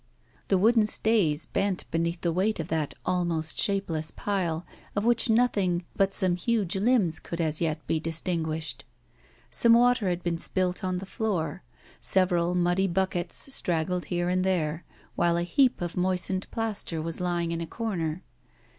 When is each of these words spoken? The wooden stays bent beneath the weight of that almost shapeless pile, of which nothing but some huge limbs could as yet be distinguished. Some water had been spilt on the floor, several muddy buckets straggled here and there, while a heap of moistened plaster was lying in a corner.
The 0.47 0.57
wooden 0.57 0.87
stays 0.87 1.45
bent 1.45 1.85
beneath 1.91 2.21
the 2.21 2.31
weight 2.33 2.59
of 2.59 2.69
that 2.69 2.95
almost 3.05 3.59
shapeless 3.59 4.09
pile, 4.09 4.65
of 4.95 5.05
which 5.05 5.29
nothing 5.29 5.83
but 5.95 6.11
some 6.11 6.37
huge 6.37 6.75
limbs 6.75 7.19
could 7.19 7.39
as 7.39 7.61
yet 7.61 7.85
be 7.85 7.99
distinguished. 7.99 8.83
Some 9.51 9.73
water 9.73 10.09
had 10.09 10.23
been 10.23 10.39
spilt 10.39 10.83
on 10.83 10.97
the 10.97 11.05
floor, 11.05 11.61
several 11.99 12.55
muddy 12.55 12.87
buckets 12.87 13.53
straggled 13.53 14.05
here 14.05 14.27
and 14.27 14.43
there, 14.43 14.83
while 15.15 15.37
a 15.37 15.43
heap 15.43 15.81
of 15.81 15.95
moistened 15.95 16.49
plaster 16.49 16.99
was 16.99 17.21
lying 17.21 17.51
in 17.51 17.61
a 17.61 17.67
corner. 17.67 18.23